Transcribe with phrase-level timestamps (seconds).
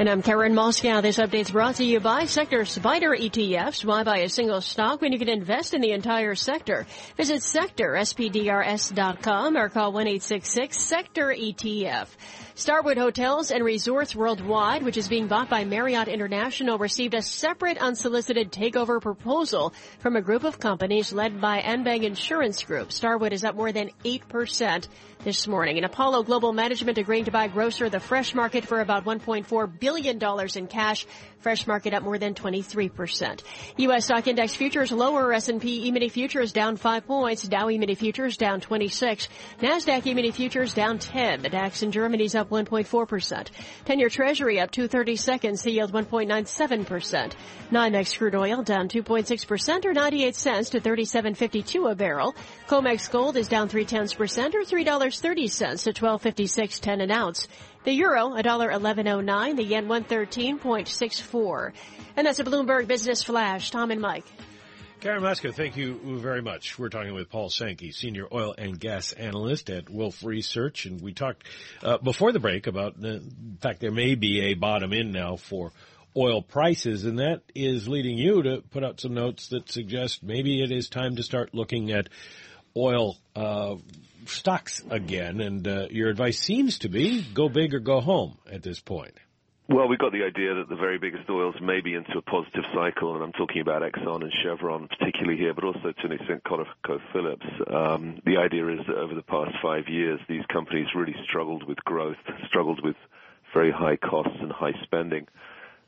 [0.00, 1.02] And I'm Karen Moskow.
[1.02, 3.84] This update's brought to you by Sector SPDR ETFs.
[3.84, 6.86] Why buy a single stock when you can invest in the entire sector?
[7.18, 12.06] Visit sectorspdrs.com or call 1-866-SECTOR-ETF.
[12.54, 17.76] Starwood Hotels and Resorts Worldwide, which is being bought by Marriott International, received a separate
[17.76, 22.90] unsolicited takeover proposal from a group of companies led by Anbang Insurance Group.
[22.90, 24.88] Starwood is up more than 8%
[25.24, 25.76] this morning.
[25.76, 30.18] And Apollo Global Management agreeing to buy Grocer the Fresh Market for about $1.4 billion
[30.56, 31.06] in cash.
[31.40, 33.42] Fresh Market up more than 23%.
[33.78, 34.04] U.S.
[34.04, 35.32] stock index futures lower.
[35.32, 37.42] S&P E-mini futures down 5 points.
[37.44, 39.28] Dow E-mini futures down 26.
[39.60, 41.42] NASDAQ E-mini futures down 10.
[41.42, 43.48] The DAX in Germany's up 1.4%.
[43.86, 45.62] 10-year Treasury up 230 seconds.
[45.62, 47.32] The yield 1.97%.
[47.70, 52.34] NYMEX crude oil down 2.6% or 98 cents to 37.52 a barrel.
[52.68, 54.64] COMEX gold is down 3 tenths percent or
[55.10, 57.48] $3.30 to 12.56.10 an ounce.
[57.84, 59.56] The euro, $1.1109.
[59.56, 61.72] The yen, 113.64.
[62.16, 63.70] And that's a Bloomberg Business Flash.
[63.70, 64.26] Tom and Mike.
[65.00, 66.78] Karen Moskow, thank you very much.
[66.78, 70.84] We're talking with Paul Sankey, Senior Oil and Gas Analyst at Wolfe Research.
[70.84, 71.44] And we talked
[71.82, 73.22] uh, before the break about the
[73.62, 75.72] fact there may be a bottom in now for
[76.14, 77.06] oil prices.
[77.06, 80.90] And that is leading you to put out some notes that suggest maybe it is
[80.90, 82.10] time to start looking at
[82.76, 83.76] oil uh,
[84.26, 88.62] stocks again, and uh, your advice seems to be go big or go home at
[88.62, 89.14] this point.
[89.70, 92.64] Well, we've got the idea that the very biggest oils may be into a positive
[92.74, 96.42] cycle, and I'm talking about Exxon and Chevron particularly here, but also to an extent
[96.42, 97.72] ConocoPhillips.
[97.72, 101.78] Um, the idea is that over the past five years, these companies really struggled with
[101.84, 102.16] growth,
[102.48, 102.96] struggled with
[103.54, 105.28] very high costs and high spending,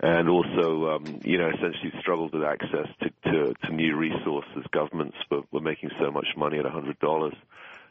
[0.00, 4.64] and also, um, you know, essentially struggled with access to, to, to new resources.
[4.70, 7.32] Governments were, were making so much money at $100.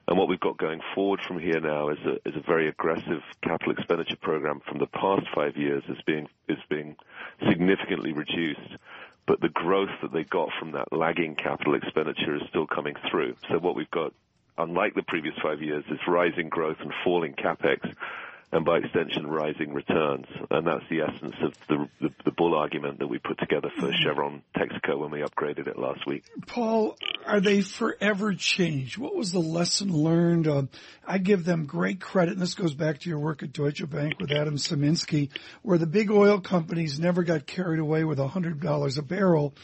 [0.07, 3.21] And what we've got going forward from here now is a, is a very aggressive
[3.41, 6.97] capital expenditure program from the past five years is being, is being
[7.47, 8.77] significantly reduced.
[9.25, 13.37] But the growth that they got from that lagging capital expenditure is still coming through.
[13.49, 14.13] So what we've got,
[14.57, 17.79] unlike the previous five years, is rising growth and falling capex
[18.53, 20.27] and by extension rising returns.
[20.51, 23.87] And that's the essence of the, the, the, bull argument that we put together for
[23.87, 24.03] mm-hmm.
[24.03, 26.23] Chevron Texaco when we upgraded it last week.
[26.45, 28.99] Paul, are they forever changed?
[28.99, 30.47] What was the lesson learned?
[30.47, 30.63] Uh,
[31.05, 34.19] I give them great credit, and this goes back to your work at Deutsche Bank
[34.19, 35.29] with Adam Sieminski,
[35.63, 39.55] where the big oil companies never got carried away with $100 a barrel.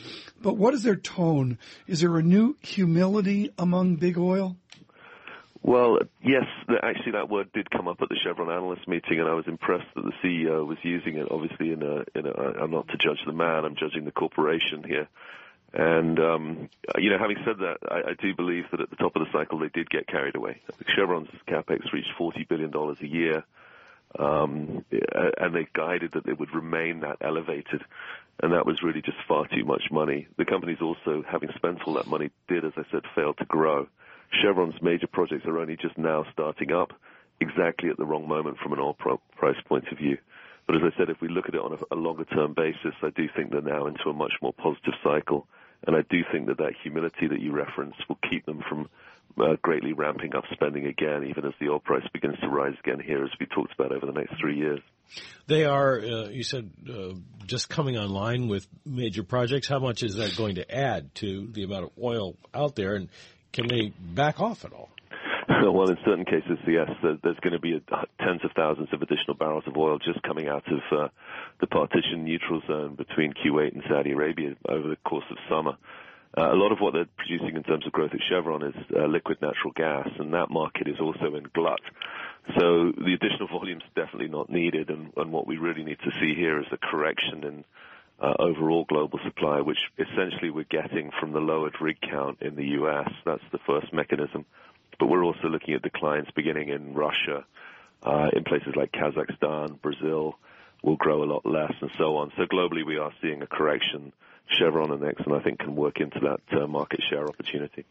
[0.42, 1.60] But what is their tone?
[1.86, 4.58] Is there a new humility among big oil?
[5.69, 6.46] Well, yes,
[6.81, 9.85] actually that word did come up at the Chevron analyst meeting, and I was impressed
[9.94, 11.28] that the CEO was using it.
[11.30, 14.84] Obviously, in a, in a I'm not to judge the man, I'm judging the corporation
[14.84, 15.07] here.
[15.72, 19.16] And um, you know, having said that, I, I do believe that at the top
[19.16, 20.59] of the cycle they did get carried away.
[20.96, 23.44] Chevron's capex reached 40 billion dollars a year,
[24.18, 27.84] um, and they guided that it would remain that elevated,
[28.41, 30.30] and that was really just far too much money.
[30.36, 33.88] The companies also, having spent all that money, did, as I said, fail to grow.
[34.32, 36.94] Chevron's major projects are only just now starting up,
[37.40, 40.18] exactly at the wrong moment from an oil price point of view.
[40.68, 42.94] But as I said, if we look at it on a, a longer term basis,
[43.02, 45.48] I do think they're now into a much more positive cycle.
[45.88, 48.90] And I do think that that humility that you referenced will keep them from
[49.40, 53.00] uh, greatly ramping up spending again, even as the oil price begins to rise again
[53.00, 54.80] here, as we talked about over the next three years.
[55.48, 57.14] They are, uh, you said, uh,
[57.46, 59.68] just coming online with major projects.
[59.68, 62.96] How much is that going to add to the amount of oil out there?
[62.96, 63.10] And
[63.52, 64.90] can they back off at all?
[65.50, 66.90] Well, in certain cases, yes.
[67.02, 67.82] There's going to be
[68.20, 71.08] tens of thousands of additional barrels of oil just coming out of uh,
[71.60, 75.76] the partition neutral zone between Kuwait and Saudi Arabia over the course of summer.
[76.38, 79.06] Uh, a lot of what they're producing in terms of growth at Chevron is uh,
[79.08, 81.81] liquid natural gas, and that market is also in glut.
[82.58, 86.12] So the additional volume is definitely not needed, and, and what we really need to
[86.22, 87.64] see here is a correction in
[88.22, 93.10] overall global supply, which essentially we're getting from the lowered rig count in the U.S.
[93.25, 94.45] That's the first mechanism.
[95.00, 97.45] But we're also looking at declines beginning in Russia,
[98.04, 100.38] uh, in places like Kazakhstan, Brazil
[100.83, 102.31] will grow a lot less, and so on.
[102.38, 104.13] So globally, we are seeing a correction.
[104.48, 107.86] Chevron and Exxon, I think, can work into that uh, market share opportunity.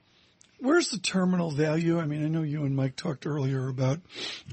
[0.61, 2.01] Where's the terminal value?
[2.01, 4.01] I mean, I know you and Mike talked earlier about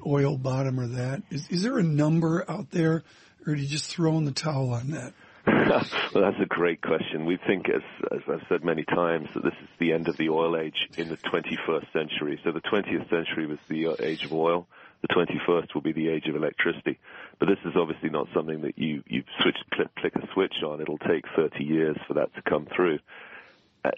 [0.06, 1.24] oil bottom or that.
[1.32, 3.04] Is, is there a number out there,
[3.48, 5.14] or do you just throw in the towel on that?
[5.48, 7.26] well, that's a great question.
[7.26, 10.30] We think, as, as I've said many times, that this is the end of the
[10.30, 12.40] oil age in the 21st century.
[12.44, 14.68] So the 20th century was the uh, age of oil.
[15.02, 17.00] The 21st will be the age of electricity.
[17.40, 20.82] But this is obviously not something that you, you switch, click, click a switch on.
[20.82, 23.00] It'll take 30 years for that to come through.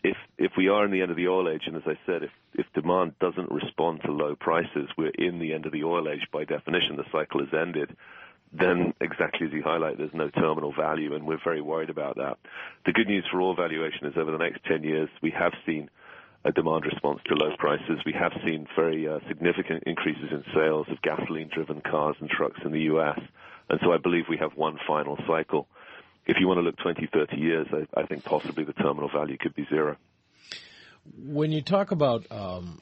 [0.04, 2.24] if if we are in the end of the oil age, and as I said,
[2.24, 6.10] if if demand doesn't respond to low prices, we're in the end of the oil
[6.10, 6.98] age by definition.
[6.98, 7.96] The cycle has ended.
[8.54, 12.38] Then, exactly as you highlight, there's no terminal value, and we're very worried about that.
[12.86, 15.90] The good news for oil valuation is over the next 10 years, we have seen
[16.46, 18.00] a demand response to low prices.
[18.06, 22.72] We have seen very uh, significant increases in sales of gasoline-driven cars and trucks in
[22.72, 23.20] the U.S.
[23.70, 25.68] And so I believe we have one final cycle.
[26.26, 29.38] If you want to look 20, 30 years, I, I think possibly the terminal value
[29.38, 29.98] could be zero.
[31.18, 32.82] When you talk about um,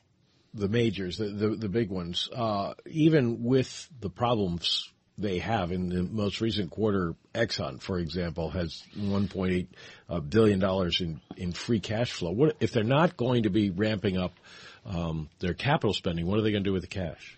[0.54, 5.90] the majors, the, the, the big ones, uh, even with the problems they have in
[5.90, 9.68] the most recent quarter, Exxon, for example, has 1.8
[10.10, 12.32] uh, billion dollars in in free cash flow.
[12.32, 14.34] What if they're not going to be ramping up
[14.86, 16.26] um, their capital spending?
[16.26, 17.38] What are they going to do with the cash?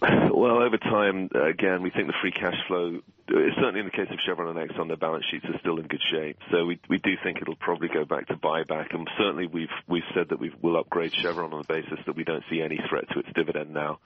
[0.00, 2.98] Well, over time, again, we think the free cash flow,
[3.28, 5.86] uh, certainly in the case of Chevron and Exxon, their balance sheets are still in
[5.86, 6.36] good shape.
[6.50, 10.02] So we we do think it'll probably go back to buyback, and certainly we've we've
[10.14, 13.04] said that we will upgrade Chevron on the basis that we don't see any threat
[13.12, 14.00] to its dividend now.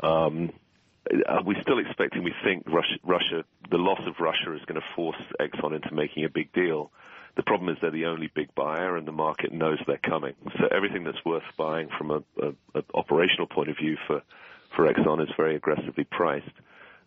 [0.00, 0.52] Um,
[1.10, 4.86] uh, we're still expecting, we think Russia, Russia, the loss of Russia is going to
[4.94, 6.90] force Exxon into making a big deal.
[7.36, 10.34] The problem is they're the only big buyer and the market knows they're coming.
[10.58, 14.22] So everything that's worth buying from an operational point of view for,
[14.76, 16.50] for Exxon is very aggressively priced.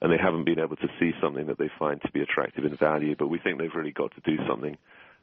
[0.02, 2.76] And they haven't been able to see something that they find to be attractive in
[2.76, 4.78] value, but we think they've really got to do something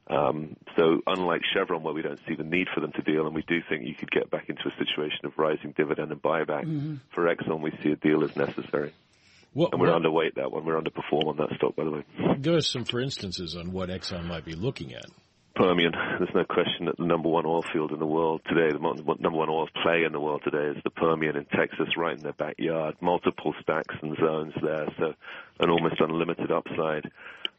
[0.08, 3.34] um, so unlike Chevron, where we don't see the need for them to deal, and
[3.34, 6.64] we do think you could get back into a situation of rising dividend and buyback,
[6.64, 6.96] mm-hmm.
[7.14, 8.92] for Exxon, we see a deal as necessary.
[9.52, 10.64] What, and we're what, underweight that one.
[10.64, 12.04] We're underperform on that stock, by the way.
[12.40, 15.06] Give us some for instances on what Exxon might be looking at.
[15.56, 15.92] Permian.
[16.18, 19.38] There's no question that the number one oil field in the world today, the number
[19.38, 22.32] one oil play in the world today is the Permian in Texas, right in their
[22.32, 22.94] backyard.
[23.00, 25.12] Multiple stacks and zones there, so
[25.58, 27.10] an almost unlimited upside.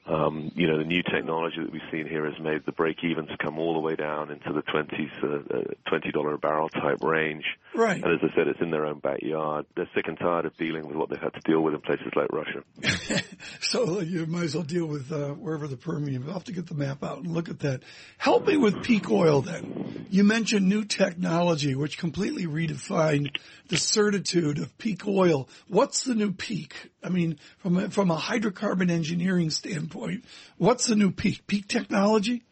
[0.07, 3.30] Um, you know, the new technology that we've seen here has made the break evens
[3.39, 7.45] come all the way down into the 20s, uh, uh, $20 a barrel type range.
[7.75, 8.03] Right.
[8.03, 9.68] And as I said, it's in their own backyard.
[9.75, 12.12] They're sick and tired of dealing with what they've had to deal with in places
[12.15, 13.24] like Russia.
[13.62, 16.24] so you might as well deal with uh, wherever the Permian.
[16.27, 17.83] I'll have to get the map out and look at that.
[18.18, 20.07] Help me with peak oil then.
[20.09, 23.38] You mentioned new technology, which completely redefined
[23.68, 25.48] the certitude of peak oil.
[25.68, 26.89] What's the new peak?
[27.03, 29.91] I mean, from a, from a hydrocarbon engineering standpoint,
[30.58, 31.46] what's the new peak?
[31.48, 32.44] Peak technology?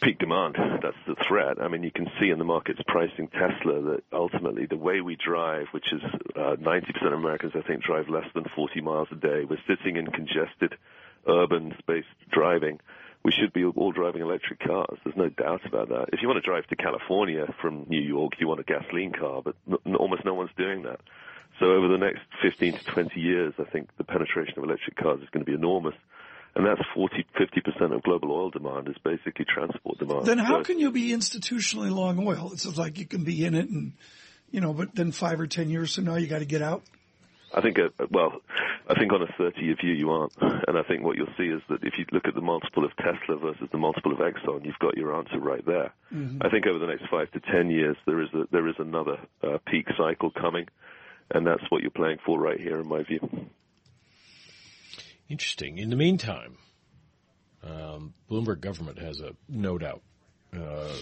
[0.00, 0.56] Peak demand.
[0.80, 1.60] That's the threat.
[1.60, 5.16] I mean, you can see in the markets pricing Tesla that ultimately the way we
[5.16, 6.00] drive, which is
[6.36, 9.44] uh, 90% of Americans, I think, drive less than 40 miles a day.
[9.48, 10.74] We're sitting in congested
[11.26, 12.78] urban space driving.
[13.24, 14.98] We should be all driving electric cars.
[15.02, 16.10] There's no doubt about that.
[16.12, 19.42] If you want to drive to California from New York, you want a gasoline car,
[19.42, 21.00] but n- almost no one's doing that.
[21.58, 25.20] So over the next 15 to 20 years, I think the penetration of electric cars
[25.20, 25.94] is going to be enormous.
[26.54, 30.26] And that's 40, 50% of global oil demand is basically transport demand.
[30.26, 32.50] Then how so, can you be institutionally long oil?
[32.52, 33.92] It's like you can be in it and,
[34.50, 36.82] you know, but then five or 10 years from now you got to get out?
[37.54, 38.40] I think, uh, well,
[38.88, 40.32] I think on a 30-year view you aren't.
[40.40, 42.90] And I think what you'll see is that if you look at the multiple of
[42.96, 45.94] Tesla versus the multiple of Exxon, you've got your answer right there.
[46.12, 46.38] Mm-hmm.
[46.42, 49.18] I think over the next five to 10 years there is a, there is another
[49.42, 50.66] uh, peak cycle coming
[51.30, 53.20] and that's what you're playing for right here, in my view.
[55.28, 55.76] Interesting.
[55.76, 56.56] In the meantime,
[57.62, 60.00] um, Bloomberg government has a note out
[60.56, 60.94] uh,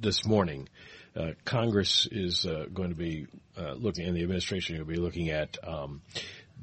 [0.00, 0.68] this morning.
[1.14, 3.26] Uh, Congress is uh, going to be
[3.58, 6.00] uh, looking, and the administration will be looking at um,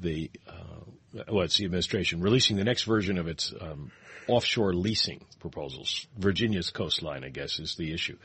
[0.00, 3.92] the uh, well, it's the administration releasing the next version of its um,
[4.26, 6.06] offshore leasing proposals.
[6.16, 8.18] Virginia's coastline, I guess, is the issue.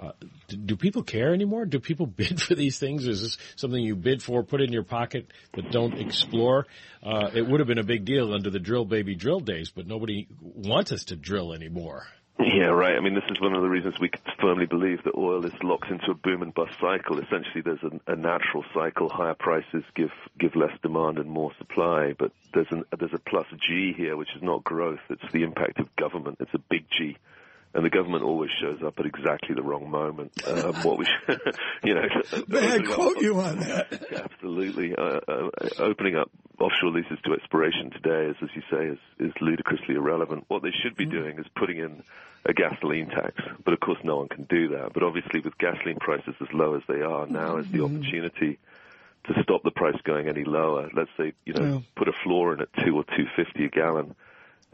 [0.00, 0.12] Uh,
[0.48, 1.66] do people care anymore?
[1.66, 3.06] Do people bid for these things?
[3.06, 6.66] Is this something you bid for, put in your pocket, but don't explore?
[7.02, 9.86] Uh, it would have been a big deal under the drill baby drill days, but
[9.86, 12.06] nobody wants us to drill anymore.
[12.38, 12.96] Yeah, right.
[12.96, 15.90] I mean, this is one of the reasons we firmly believe that oil is locked
[15.90, 17.18] into a boom and bust cycle.
[17.18, 19.10] Essentially, there's a, a natural cycle.
[19.10, 23.46] Higher prices give give less demand and more supply, but there's an there's a plus
[23.68, 25.00] G here, which is not growth.
[25.10, 26.38] It's the impact of government.
[26.40, 27.18] It's a big G
[27.72, 30.32] and the government always shows up at exactly the wrong moment.
[30.46, 31.06] Um, what we,
[31.84, 32.02] you know,
[32.48, 34.06] may I quote up, you on that?
[34.12, 38.98] Absolutely, uh, uh, opening up offshore leases to exploration today, is, as you say, is,
[39.18, 40.44] is ludicrously irrelevant.
[40.48, 41.10] What they should be mm.
[41.12, 42.02] doing is putting in
[42.44, 43.34] a gasoline tax,
[43.64, 44.92] but of course, no one can do that.
[44.92, 47.60] But obviously, with gasoline prices as low as they are, now mm-hmm.
[47.60, 47.96] is the mm-hmm.
[47.96, 48.58] opportunity
[49.26, 50.90] to stop the price going any lower.
[50.94, 51.80] Let's say, you know, yeah.
[51.94, 54.16] put a floor in at two or two fifty a gallon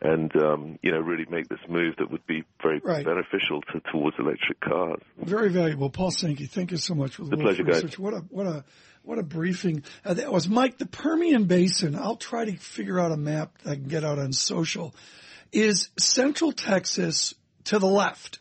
[0.00, 3.04] and um, you know really make this move that would be very right.
[3.04, 5.00] beneficial to, towards electric cars.
[5.18, 6.46] Very valuable, Paul Sankey.
[6.46, 7.92] Thank you so much for the, the pleasure, research.
[7.92, 7.98] Guys.
[7.98, 8.64] What a what a
[9.02, 10.78] what a briefing uh, that was, Mike.
[10.78, 11.96] The Permian Basin.
[11.96, 14.94] I'll try to figure out a map that I can get out on social.
[15.52, 17.34] Is Central Texas
[17.64, 18.40] to the left?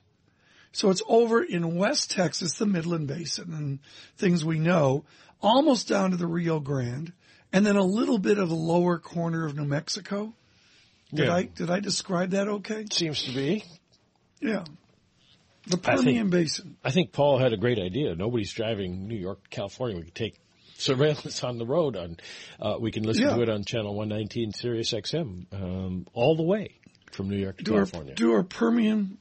[0.72, 3.80] So it's over in West Texas, the Midland Basin and
[4.18, 5.06] things we know,
[5.42, 7.14] almost down to the Rio Grande,
[7.54, 10.34] and then a little bit of the lower corner of New Mexico.
[11.14, 11.36] Did Yeah.
[11.36, 12.86] I did I describe that okay?
[12.92, 13.64] Seems to be.
[14.42, 14.64] Yeah.
[15.68, 16.78] The I think- Permian Basin.
[16.84, 18.16] I think Paul had a great idea.
[18.16, 19.98] Nobody's driving New York, California.
[19.98, 20.36] We can take
[20.78, 22.18] surveillance on the road on,
[22.60, 23.36] uh, we can listen Yeah.
[23.36, 26.70] to it on channel 119 Sirius XM, um, all the way
[27.12, 28.14] from New York to Do our, California.
[28.16, 29.18] do our Permian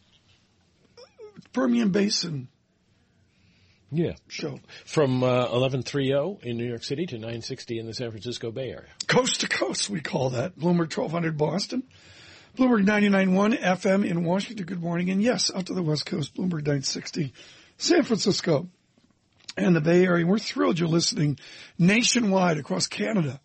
[1.52, 2.48] Permian Basin
[3.96, 4.14] yeah.
[4.28, 4.60] show.
[4.84, 8.88] From, uh, 1130 in New York City to 960 in the San Francisco Bay Area.
[9.06, 10.58] Coast to coast, we call that.
[10.58, 11.82] Bloomberg 1200 Boston.
[12.56, 14.64] Bloomberg 99.1 FM in Washington.
[14.64, 15.10] Good morning.
[15.10, 17.32] And yes, out to the West Coast, Bloomberg 960
[17.78, 18.68] San Francisco
[19.56, 20.26] and the Bay Area.
[20.26, 21.38] We're thrilled you're listening
[21.78, 23.40] nationwide across Canada.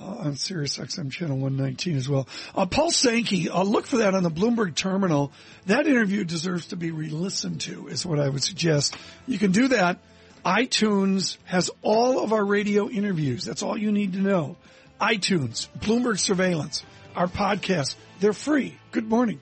[0.00, 2.26] Uh, on Sirius XM channel 119 as well.
[2.54, 5.30] Uh, Paul Sankey, uh, look for that on the Bloomberg terminal.
[5.66, 8.96] That interview deserves to be re-listened to is what I would suggest.
[9.26, 9.98] You can do that.
[10.42, 13.44] iTunes has all of our radio interviews.
[13.44, 14.56] That's all you need to know.
[15.00, 16.82] iTunes, Bloomberg Surveillance,
[17.14, 17.94] our podcast.
[18.20, 18.78] They're free.
[18.92, 19.40] Good morning.